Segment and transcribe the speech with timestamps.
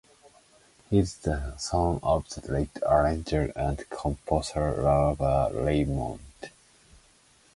[0.89, 6.49] He is the son of the late arranger and composer Ivor Raymonde.